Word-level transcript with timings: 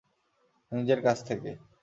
নিজের 0.71 0.99
কাছ 1.05 1.17
থেকে! 1.27 1.49